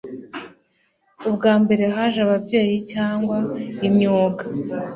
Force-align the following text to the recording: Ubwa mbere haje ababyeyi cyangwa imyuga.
Ubwa 1.29 1.53
mbere 1.61 1.83
haje 1.95 2.19
ababyeyi 2.27 2.75
cyangwa 2.91 3.37
imyuga. 3.87 4.43